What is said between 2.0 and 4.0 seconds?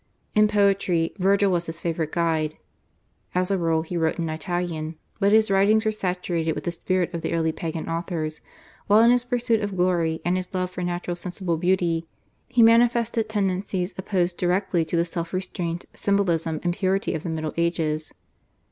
guide. As a rule he